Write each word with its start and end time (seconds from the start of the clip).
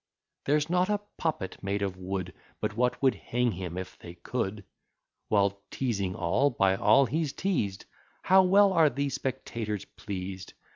There's 0.45 0.67
not 0.67 0.89
a 0.89 1.01
puppet 1.19 1.61
made 1.61 1.83
of 1.83 1.95
wood, 1.95 2.33
But 2.59 2.75
what 2.75 2.99
would 3.03 3.13
hang 3.13 3.51
him 3.51 3.77
if 3.77 3.99
they 3.99 4.15
could; 4.15 4.63
While, 5.27 5.61
teasing 5.69 6.15
all, 6.15 6.49
by 6.49 6.75
all 6.75 7.05
he's 7.05 7.31
teased, 7.31 7.85
How 8.23 8.41
well 8.41 8.73
are 8.73 8.89
the 8.89 9.09
spectators 9.09 9.85
pleased! 9.85 10.55